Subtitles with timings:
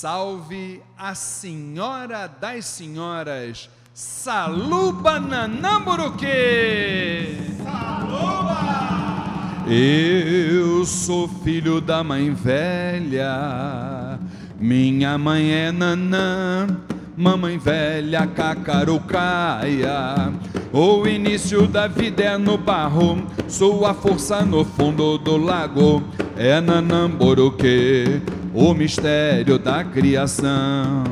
[0.00, 7.36] Salve a Senhora das Senhoras, Saluba Nanamburuque!
[7.64, 9.64] Saluba!
[9.66, 14.20] Eu sou filho da mãe velha,
[14.60, 16.68] minha mãe é Nanã,
[17.16, 20.32] mamãe velha cacarucaia.
[20.72, 26.04] O início da vida é no barro, sua força no fundo do lago
[26.36, 31.04] é Nanamburuque o mistério da criação.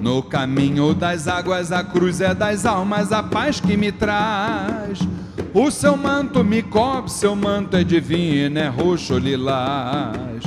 [0.00, 5.00] No caminho das águas, a cruz é das almas, a paz que me traz.
[5.52, 10.42] O seu manto me cobre, seu manto é divino, é roxo lilás.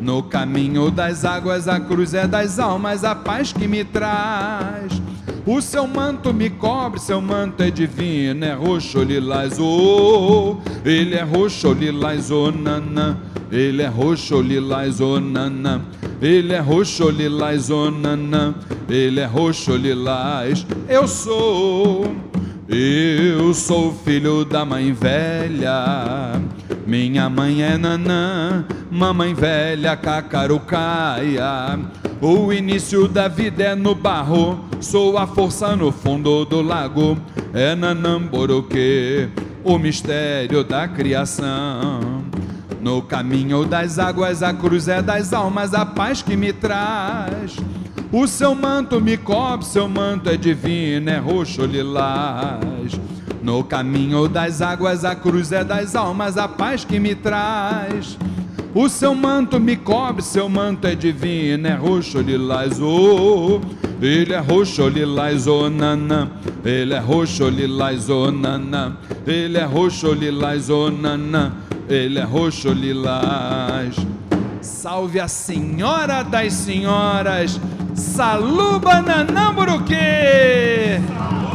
[0.00, 5.00] No caminho das águas, a cruz é das almas, a paz que me traz.
[5.46, 11.22] O seu manto me cobre, seu manto é divino, é roxo lilás, oh, ele é
[11.22, 13.18] roxo lilás, oh, nanã.
[13.54, 15.80] Ele é roxo, lilás, onana.
[16.20, 18.52] Ele é roxo, lilás, onana.
[18.88, 20.66] Ele é roxo, lilás.
[20.88, 22.16] Eu sou,
[22.68, 26.40] eu sou filho da mãe velha.
[26.86, 31.80] Minha mãe é nanã, mamãe velha cacarucaia.
[32.20, 37.16] O início da vida é no barro, sou a força no fundo do lago.
[37.54, 39.30] É nanamboroque,
[39.64, 42.22] o mistério da criação.
[42.82, 47.56] No caminho das águas, a cruz é das almas, a paz que me traz.
[48.12, 53.00] O seu manto me cobre, seu manto é divino, é roxo lilás.
[53.44, 58.16] No caminho das águas, a cruz é das almas, a paz que me traz.
[58.74, 63.60] O seu manto me cobre, seu manto é divino, é roxo lilás, oh,
[64.00, 66.30] ele é roxo lilás, oh, nanã,
[66.64, 71.52] ele é roxo lilás, oh, nanã, ele é roxo lilás, oh, nanã
[71.86, 73.94] ele é roxo lilás.
[74.62, 77.60] Salve a Senhora das Senhoras,
[77.94, 79.94] Saluba Nanamburuque!
[81.06, 81.53] Saluba!